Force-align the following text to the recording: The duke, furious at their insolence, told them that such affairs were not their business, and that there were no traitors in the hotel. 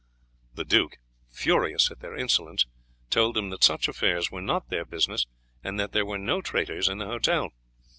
The 0.55 0.63
duke, 0.65 0.97
furious 1.29 1.91
at 1.91 1.99
their 1.99 2.17
insolence, 2.17 2.65
told 3.11 3.35
them 3.35 3.51
that 3.51 3.63
such 3.63 3.87
affairs 3.87 4.31
were 4.31 4.41
not 4.41 4.69
their 4.71 4.83
business, 4.83 5.27
and 5.63 5.79
that 5.79 5.91
there 5.91 6.07
were 6.07 6.17
no 6.17 6.41
traitors 6.41 6.89
in 6.89 6.97
the 6.97 7.05
hotel. 7.05 7.51